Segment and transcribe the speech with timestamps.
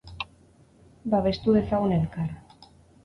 [1.13, 2.33] Babestu dezagun elkar.